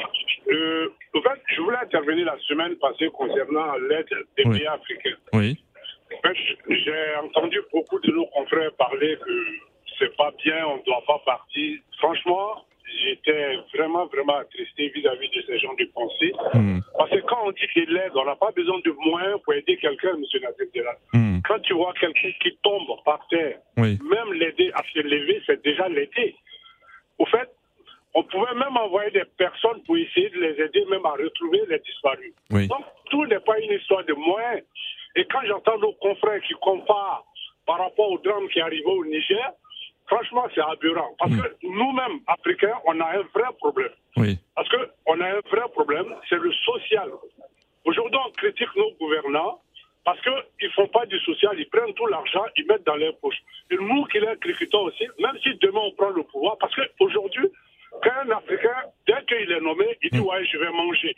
[0.51, 4.07] euh, en fait, je voulais intervenir la semaine passée concernant l'aide
[4.37, 4.57] des Oui.
[4.59, 5.15] pays africains.
[5.33, 5.57] Oui.
[6.13, 6.37] En fait,
[6.69, 9.45] J'ai entendu beaucoup de nos confrères parler que
[9.99, 11.79] c'est pas bien, on ne doit pas partir.
[11.97, 12.63] Franchement,
[13.03, 16.31] j'étais vraiment, vraiment attristé vis-à-vis de ces gens de pensée.
[16.53, 16.79] Hmm.
[16.97, 19.75] Parce que quand on dit de l'aide, on n'a pas besoin de moyens pour aider
[19.77, 20.23] quelqu'un, M.
[20.73, 20.95] Gerard.
[21.13, 21.39] Hmm.
[21.47, 23.97] Quand tu vois quelqu'un qui tombe par terre, Oui.
[24.09, 26.35] même l'aider à se lever, c'est déjà l'aider.
[27.17, 27.49] Au fait,
[28.17, 31.77] on pouvait même envoyer des personnes pour essayer de les aider, même à retrouver les
[31.77, 32.33] disparus.
[32.49, 32.67] Oui.
[32.67, 34.63] Donc, tout n'est pas une histoire de moyens.
[35.15, 37.23] Et quand j'entends nos confrères qui comparent
[37.67, 39.51] par rapport au drame qui est arrivé au Niger,
[40.07, 41.13] franchement, c'est aberrant.
[41.19, 43.91] Parce que nous-mêmes, Africains, on a un vrai problème.
[44.15, 44.39] Oui.
[44.55, 47.11] Parce qu'on a un vrai problème, c'est le social.
[47.85, 49.61] Aujourd'hui, on critique nos gouvernants
[50.03, 53.15] parce qu'ils ne font pas du social, ils prennent tout l'argent, ils mettent dans leurs
[53.17, 53.43] poches.
[53.69, 57.49] Et nous qui les critiquons aussi, même si demain on prend le pouvoir, parce qu'aujourd'hui,
[58.03, 61.15] quand un Africain, dès qu'il est nommé, il dit Ouais, je vais manger.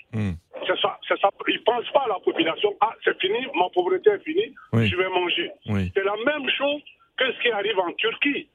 [0.67, 1.29] C'est ça, ça.
[1.47, 4.87] Il ne pense pas à la population Ah, c'est fini, ma pauvreté est finie, Oui.
[4.87, 5.51] je vais manger.
[5.67, 5.91] Oui.
[5.95, 6.81] C'est la même chose
[7.17, 8.47] que ce qui arrive en Turquie.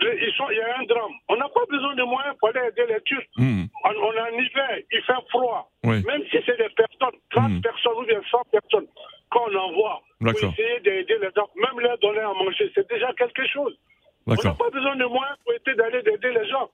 [0.00, 1.10] Les- ils sont- il y a un drame.
[1.28, 3.26] On n'a pas besoin de moyens pour aller aider les Turcs.
[3.36, 3.64] Hmm.
[3.84, 5.68] On, on est en hiver, il fait froid.
[5.82, 6.04] Oui.
[6.06, 7.60] Même si c'est des personnes, 30 Mm.
[7.62, 8.86] personnes ou bien 100 personnes
[9.30, 13.44] qu'on envoie pour essayer d'aider les gens, même leur donner à manger, c'est déjà quelque
[13.48, 13.76] chose.
[14.28, 16.70] On n'a pas besoin de moyens pour essayer d'aller d'aider les gens.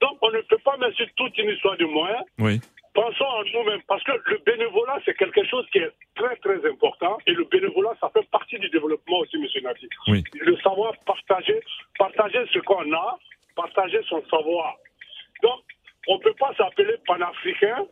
[0.00, 2.24] Donc on ne peut pas mettre sur toute une histoire de moyens.
[2.38, 2.60] Oui.
[2.94, 7.18] Pensons en nous-mêmes, parce que le bénévolat, c'est quelque chose qui est très, très important.
[7.26, 9.62] Et le bénévolat, ça fait partie du développement aussi, M.
[9.64, 9.86] Nati.
[10.08, 10.24] Oui.
[10.40, 11.60] Le savoir partager,
[11.98, 13.18] partager ce qu'on a,
[13.54, 14.76] partager son savoir.
[15.42, 15.60] Donc,
[16.08, 17.84] on ne peut pas s'appeler panafricain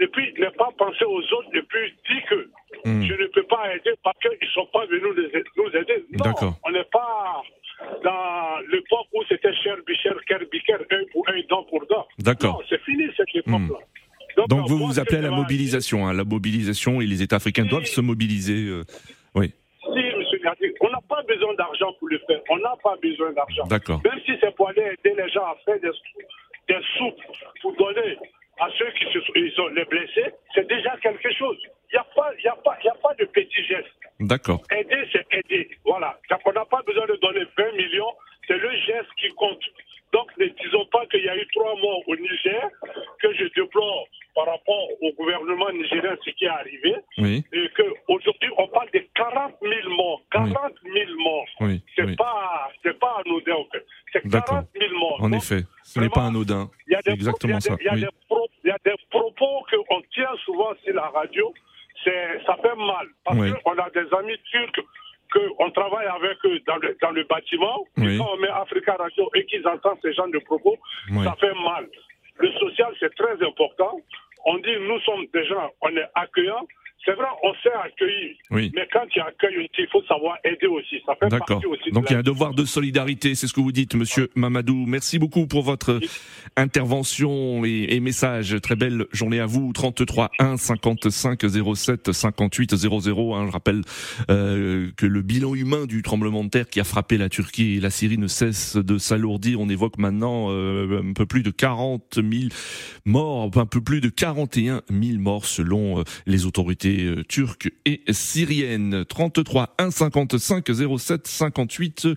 [0.00, 2.50] et puis ne pas penser aux autres et puis dire que
[2.86, 3.02] Hmm.
[3.02, 6.04] je ne peux pas aider parce qu'ils ne sont pas venus nous- aider.
[6.24, 7.42] Non, on n'est pas
[8.04, 12.06] dans l'époque où c'était cher, bicher, ker, biker, œil pour œil, dent pour dent.
[12.18, 12.62] D'accord.
[12.68, 14.44] C'est fini cette époque-là.
[14.48, 17.84] Donc vous vous appelez à la mobilisation, hein, la mobilisation et les États africains doivent
[17.86, 18.68] se mobiliser.
[18.68, 18.84] euh,
[19.34, 22.40] oui, Si, monsieur Gadi, on n'a pas besoin d'argent pour le faire.
[22.50, 23.64] On n'a pas besoin d'argent.
[23.66, 24.00] D'accord.
[24.04, 25.90] Même si c'est pour aller aider les gens à faire des,
[26.68, 27.20] des soupes
[27.62, 28.16] pour donner
[28.60, 31.58] à ceux qui se, ils sont les blessés, c'est déjà quelque chose
[32.26, 33.88] pas, y a pas, y a pas de petits gestes.
[34.20, 34.62] D'accord.
[34.70, 35.70] Aider, c'est aider.
[35.84, 36.18] Voilà.
[36.30, 38.12] donc On n'a pas besoin de donner 20 millions.
[38.46, 39.62] C'est le geste qui compte.
[40.12, 42.68] Donc, ne disons pas qu'il y a eu trois morts au Niger,
[43.20, 46.94] que je déplore par rapport au gouvernement nigérien ce qui est arrivé.
[47.18, 47.44] Oui.
[47.52, 50.22] Et qu'aujourd'hui, on parle de 40 000 morts.
[50.30, 50.92] 40 oui.
[51.06, 51.46] 000 morts.
[51.60, 51.82] Oui.
[51.96, 52.16] C'est oui.
[52.16, 53.66] pas, pas anodin, en.
[54.12, 55.18] C'est 40 000 morts.
[55.20, 55.62] En effet.
[55.82, 56.70] Ce n'est pas anodin.
[57.04, 57.76] C'est exactement ça.
[57.80, 61.52] Il y a des propos qu'on tient souvent sur la radio
[62.46, 63.06] ça fait mal.
[63.24, 63.52] Parce Oui.
[63.64, 64.84] qu'on a des amis turcs
[65.32, 67.84] qu'on travaille avec eux dans le, dans le bâtiment.
[67.96, 68.14] Oui.
[68.14, 70.76] Et quand on met Africa Radio et qu'ils entendent ces genres de propos,
[71.10, 71.24] Oui.
[71.24, 71.86] ça fait mal.
[72.38, 74.00] Le social, c'est très important.
[74.44, 76.66] On dit, nous sommes des gens, on est accueillants.
[77.06, 78.34] C'est vrai, on sait accueillir.
[78.50, 78.72] Oui.
[78.74, 80.96] Mais quand tu accueilles, il faut savoir aider aussi.
[81.06, 81.62] Ça fait D'accord.
[81.68, 84.28] aussi Donc il y a un devoir de solidarité, c'est ce que vous dites, Monsieur
[84.34, 84.86] Mamadou.
[84.86, 86.00] Merci beaucoup pour votre
[86.56, 88.56] intervention et, et message.
[88.60, 89.72] Très belle journée à vous.
[89.72, 91.40] 33 1 55
[91.74, 93.34] 07 58 00.
[93.34, 93.82] Hein, je rappelle
[94.28, 97.80] euh, que le bilan humain du tremblement de terre qui a frappé la Turquie et
[97.80, 99.60] la Syrie ne cesse de s'alourdir.
[99.60, 102.26] On évoque maintenant euh, un peu plus de 40 000
[103.04, 108.00] morts, un peu plus de 41 000 morts selon euh, les autorités euh, turques et
[108.10, 109.04] syriennes.
[109.08, 110.66] 33 1 55
[110.98, 112.08] 07 58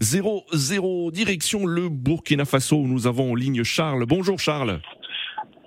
[0.00, 1.10] 00.
[1.10, 4.06] Direction le Burkina Faso où nous avons en ligne Charles.
[4.06, 4.80] Bonjour Charles.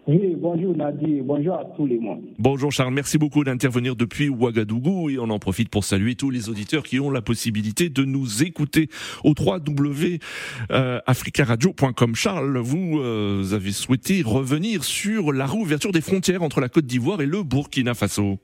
[0.07, 2.21] Oui, bonjour Nadir, bonjour à tous les monde.
[2.37, 6.47] Bonjour Charles, merci beaucoup d'intervenir depuis Ouagadougou et on en profite pour saluer tous les
[6.47, 8.87] auditeurs qui ont la possibilité de nous écouter
[9.23, 12.13] au www.africaradio.com.
[12.13, 17.23] Charles, vous euh, avez souhaité revenir sur la réouverture des frontières entre la Côte d'Ivoire
[17.23, 18.37] et le Burkina Faso.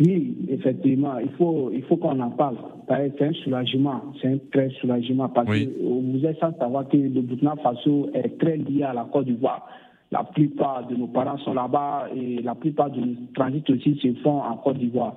[0.00, 2.56] Oui, effectivement, il faut, il faut qu'on en parle.
[2.88, 5.66] C'est un soulagement, c'est un très soulagement parce Oui.
[5.66, 9.26] que vous êtes sans savoir que le Burkina Faso est très lié à la Côte
[9.26, 9.66] d'Ivoire.
[10.12, 14.14] La plupart de nos parents sont là-bas et la plupart de nos transits aussi se
[14.22, 15.16] font en Côte d'Ivoire.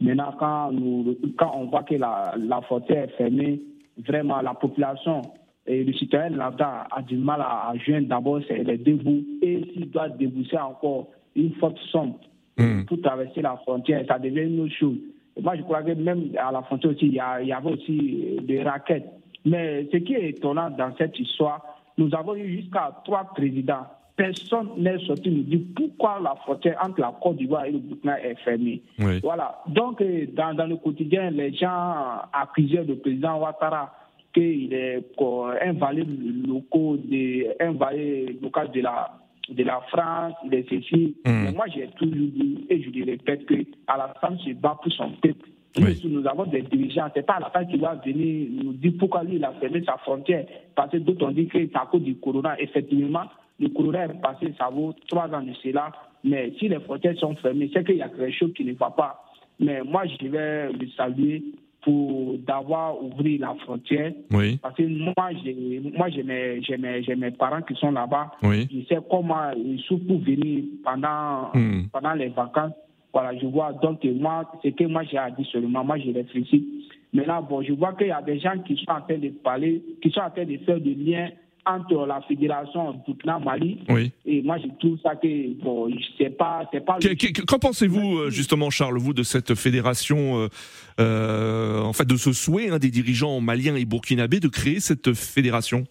[0.00, 3.60] Maintenant, quand, nous, quand on voit que la, la frontière est fermée,
[4.06, 5.22] vraiment la population
[5.66, 9.62] et le citoyen là-bas a du mal à, à joindre d'abord les deux bouts et
[9.74, 12.14] s'il doit débourser encore une forte somme
[12.58, 12.84] Hmm.
[12.84, 14.96] pour traverser la frontière, ça devient une autre chose.
[15.36, 17.52] Et moi, je crois que même à la frontière aussi, il y, a- il y
[17.52, 19.08] avait aussi euh, des raquettes.
[19.46, 21.64] Mais ce qui est étonnant dans cette histoire,
[21.96, 23.86] nous avons eu jusqu'à trois présidents.
[24.16, 28.22] Personne n'est sorti nous dire pourquoi la frontière entre la Côte d'Ivoire et le Burkina
[28.22, 28.82] est fermée.
[28.98, 29.20] Oui.
[29.22, 29.62] Voilà.
[29.68, 31.94] Donc, euh, dans, dans le quotidien, les gens
[32.32, 33.94] accusaient le président Ouattara
[34.34, 35.02] qu'il est
[35.62, 36.04] un valet
[36.46, 39.10] local de, un valet local de la,
[39.50, 41.16] de la France, il est ceci.
[41.24, 41.44] Mm.
[41.44, 43.54] Mais moi, j'ai toujours dit, et je le répète, que
[43.86, 45.48] Alassane se bat pour son peuple.
[45.78, 46.00] Oui.
[46.04, 49.36] Nous, nous avons des dirigeants, c'est pas Alassane qui va venir nous dire pourquoi lui,
[49.36, 50.46] il a fermé sa frontière.
[50.74, 52.60] Parce que d'autres ont dit que c'est à cause du corona.
[52.60, 53.24] Effectivement,
[53.58, 55.92] le corona est passé, ça vaut trois ans de cela.
[56.24, 58.90] Mais si les frontières sont fermées, c'est qu'il y a quelque chose qui ne va
[58.90, 59.24] pas.
[59.58, 61.42] Mais moi, je vais le saluer
[61.82, 64.12] pour d'avoir ouvert la frontière.
[64.30, 64.58] Oui.
[64.62, 68.32] Parce que moi, j'ai, moi, j'ai mes, j'ai mes, j'ai mes parents qui sont là-bas.
[68.42, 68.68] Oui.
[68.72, 71.84] Je sais comment ils souffrent pour venir pendant, Hmm.
[71.92, 72.72] pendant les vacances.
[73.12, 73.72] Voilà, je vois.
[73.72, 75.84] Donc, moi, c'est que moi, j'ai à dire seulement.
[75.84, 76.86] Moi, je réfléchis.
[77.12, 79.82] Maintenant, bon, je vois qu'il y a des gens qui sont en train de parler,
[80.00, 81.30] qui sont en train de faire des liens
[81.66, 83.80] entre la fédération Burkina Mali.
[83.88, 84.12] Oui.
[84.26, 86.98] Et moi, je trouve ça que, bon, c'est pas, c'est pas.
[87.46, 90.48] Qu'en pensez-vous euh, justement, Charles, vous, de cette fédération, euh,
[91.00, 95.12] euh, en fait, de ce souhait hein, des dirigeants maliens et burkinabés de créer cette
[95.14, 95.84] fédération?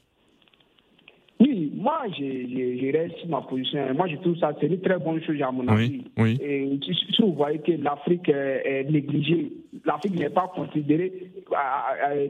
[2.17, 3.80] Je, je, je reste sur ma position.
[3.93, 6.04] Moi, je trouve ça, c'est une très bonne chose à mon avis.
[6.17, 6.39] Oui, oui.
[6.41, 9.52] Et si, vous voyez que l'Afrique est, négligée,
[9.86, 11.32] l'Afrique n'est pas considérée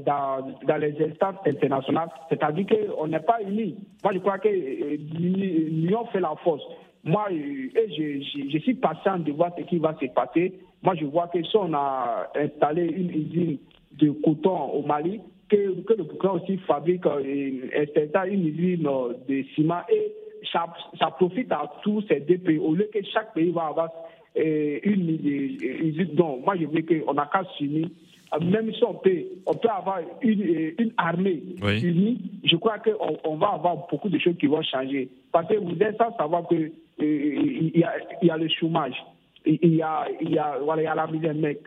[0.05, 3.75] dans, dans les instances internationales, c'est-à-dire qu'on n'est pas unis.
[4.03, 6.63] Moi, je crois que euh, l'union fait la force.
[7.03, 10.53] Moi, euh, je, je suis patient de voir ce qui va se passer.
[10.83, 13.57] Moi, je vois que si on a installé une usine
[13.97, 19.13] de coton au Mali, que, que le Burkina aussi fabrique euh, installe une usine euh,
[19.27, 20.11] de ciment et
[20.51, 20.65] ça,
[20.99, 22.57] ça profite à tous ces deux pays.
[22.57, 23.89] Au lieu que chaque pays va avoir
[24.37, 27.87] euh, une usine, donc moi je veux qu'on n'a qu'à s'unir.
[28.39, 31.81] Même si on peut, on peut avoir une, une armée Oui.
[31.81, 35.09] unie, je crois qu'on on va avoir beaucoup de choses qui vont changer.
[35.31, 38.93] Parce que vous êtes sans savoir que euh, y, a, y a le chômage,
[39.47, 41.33] il y a, il y a, voilà, il y a la misère.
[41.33, 41.57] Mais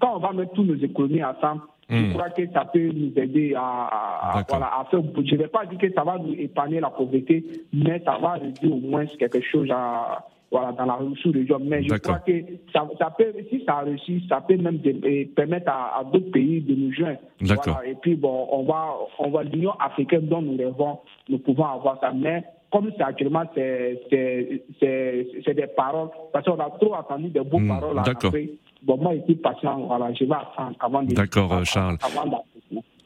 [0.00, 2.06] quand on va mettre tous nos économies ensemble, Hmm.
[2.08, 5.00] je crois que ça peut nous aider à, voilà, à faire.
[5.24, 8.32] Je ne vais pas dire que ça va nous épargner la pauvreté, mais ça va
[8.32, 11.58] réduire au moins quelque chose à, voilà, dans la sous-région.
[11.62, 12.32] Mais je crois que
[12.72, 16.30] ça, ça peut, si ça réussit, ça peut même de- eh, permettre à, à d'autres
[16.30, 17.18] pays de nous joindre.
[17.40, 17.86] Voilà.
[17.86, 22.00] Et puis, bon, on va, on va l'Union africaine dont nous rêvons, nous pouvons avoir
[22.00, 22.12] ça.
[22.14, 24.00] Mais comme c'est actuellement, c'est
[25.54, 28.02] des paroles, parce qu'on a trop entendu des beaux Hmm, paroles en.
[28.02, 28.58] Afrique.
[28.82, 31.14] Bon, moi, je suis patient, voilà, je vais attendre avant de.
[31.14, 31.98] D'accord, euh, Charles.
[32.02, 32.44] avant.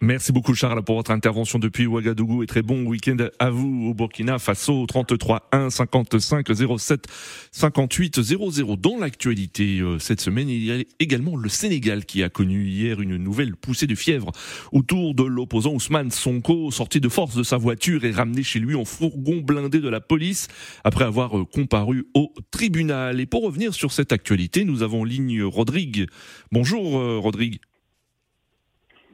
[0.06, 3.92] Merci beaucoup Charles pour votre intervention depuis Ouagadougou et très bon week-end à vous au
[3.92, 6.46] Burkina Faso 33 1 55
[6.78, 7.06] 07
[7.50, 8.76] 58 00.
[8.76, 13.00] Dans l'actualité euh, cette semaine, il y a également le Sénégal qui a connu hier
[13.00, 14.30] une nouvelle poussée de fièvre
[14.70, 18.76] autour de l'opposant Ousmane Sonko, sorti de force de sa voiture et ramené chez lui
[18.76, 20.46] en fourgon blindé de la police
[20.84, 23.18] après avoir euh, comparu au tribunal.
[23.18, 26.06] Et pour revenir sur cette actualité, nous avons ligne Rodrigue.
[26.52, 27.58] Bonjour euh, Rodrigue.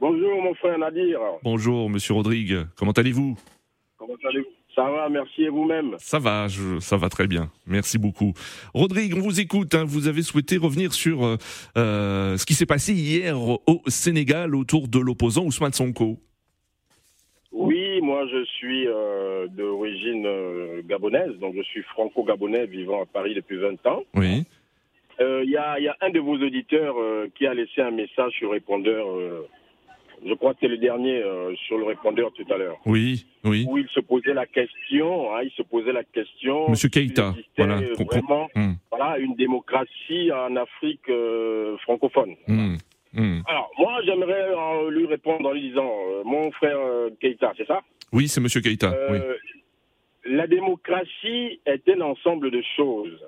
[0.03, 1.17] Bonjour mon frère Nadir.
[1.43, 3.37] Bonjour Monsieur Rodrigue, comment allez-vous?
[3.95, 4.49] Comment allez-vous?
[4.75, 5.95] Ça va, merci et vous-même?
[5.97, 8.33] Ça va, je, ça va très bien, merci beaucoup.
[8.73, 9.85] Rodrigue, on vous écoute, hein.
[9.87, 11.37] vous avez souhaité revenir sur euh,
[11.77, 16.17] euh, ce qui s'est passé hier au Sénégal autour de l'opposant Ousmane Sonko.
[17.53, 23.35] Oui, moi je suis euh, d'origine euh, gabonaise, donc je suis franco-gabonais vivant à Paris
[23.35, 24.03] depuis 20 ans.
[24.15, 24.43] Oui.
[25.21, 26.95] Il y, a, y, a, un de vos auditeurs
[27.35, 29.05] qui a laissé un message sur répondeur
[30.25, 32.77] je crois que c'est le dernier euh, sur le répondeur tout à l'heure.
[32.85, 33.65] Oui, oui.
[33.67, 36.69] Où il se posait la question, hein, il se posait la question.
[36.69, 37.81] Monsieur Keïta, voilà.
[37.97, 38.75] Vraiment, hum.
[38.91, 42.35] voilà, une démocratie en Afrique euh, francophone.
[42.47, 42.77] Hum,
[43.17, 43.43] hum.
[43.47, 47.67] Alors, moi, j'aimerais euh, lui répondre en lui disant, euh, mon frère euh, Keïta, c'est
[47.67, 47.81] ça?
[48.11, 48.93] Oui, c'est Monsieur Keïta.
[49.09, 49.19] oui.
[50.25, 53.19] La démocratie est un ensemble de choses.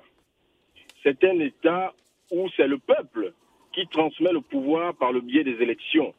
[1.02, 1.92] C'est un État
[2.30, 3.34] où c'est le peuple
[3.72, 6.14] qui transmet le pouvoir par le biais des élections,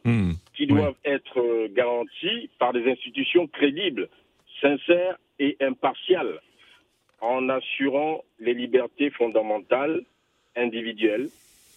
[0.58, 4.08] qui doivent être euh, garanties par des institutions crédibles,
[4.60, 6.40] sincères et impartiales,
[7.20, 10.02] en assurant les libertés fondamentales,
[10.56, 11.28] individuelles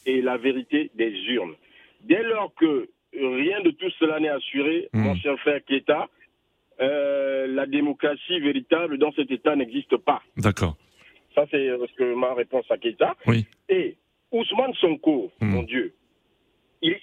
[0.08, 1.54] et la vérité des urnes.
[2.02, 5.00] Dès lors que rien de tout cela n'est assuré, mmh.
[5.00, 6.10] mon cher frère Kéta,
[6.80, 10.24] euh, la démocratie véritable dans cet État n'existe pas.
[10.38, 10.76] D'accord.
[11.36, 11.70] Ça, c'est
[12.16, 13.16] ma réponse à Kéta.
[13.28, 13.46] Oui.
[13.70, 13.96] Et
[14.32, 15.46] Ousmane Sonko, mmh.
[15.46, 15.94] mon Dieu,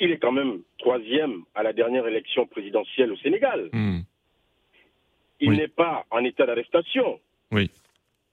[0.01, 3.69] il, est quand même troisième à la dernière élection présidentielle au Sénégal.
[3.73, 4.01] Mmh.
[5.41, 5.57] Il oui.
[5.57, 7.21] n'est pas en état d'arrestation,
[7.53, 7.71] oui.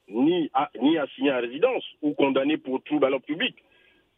[0.10, 3.56] ni, à, ni assigné à résidence ou condamné pour trouble à l'ordre public.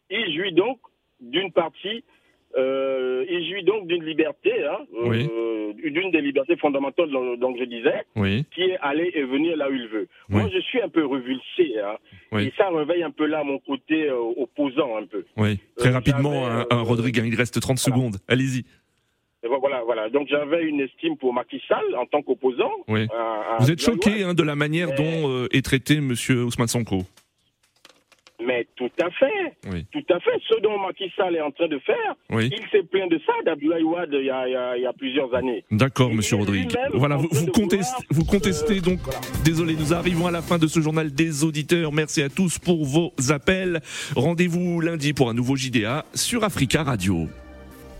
[0.09, 0.79] Il jouit donc
[1.19, 2.03] d'une partie,
[2.55, 5.27] euh, il jouit donc d'une liberté, hein, oui.
[5.31, 8.45] euh, d'une des libertés fondamentales, donc je disais, oui.
[8.55, 10.07] qui est aller et venir là où il veut.
[10.29, 11.97] Moi, je suis un peu revulsé, hein,
[12.39, 15.25] et ça réveille un peu là mon côté euh, opposant un peu.
[15.35, 17.97] Oui, très rapidement, un, un Rodrigue, il reste 30 voilà.
[17.97, 18.15] secondes.
[18.27, 18.63] Allez-y.
[19.43, 20.09] Voilà, voilà.
[20.09, 22.71] Donc j'avais une estime pour Macky Sall en tant qu'opposant.
[22.87, 27.03] Vous êtes choqué hein, de la manière dont est traité Monsieur Ousmane Sonko?
[28.45, 29.85] Mais tout à fait, oui.
[29.91, 30.39] tout à fait.
[30.47, 32.51] Ce dont Macky Sall est en train de faire, oui.
[32.51, 34.85] il s'est plaint de ça d'Abdoulaye Wade il y a, il y a, il y
[34.85, 35.63] a plusieurs années.
[35.71, 36.71] D'accord, Monsieur Rodrigue.
[36.93, 38.99] Voilà, vous, vous, contestez, vous contestez euh, donc.
[38.99, 39.19] Voilà.
[39.43, 41.91] Désolé, nous arrivons à la fin de ce journal des auditeurs.
[41.91, 43.81] Merci à tous pour vos appels.
[44.15, 47.27] Rendez-vous lundi pour un nouveau JDA sur Africa Radio.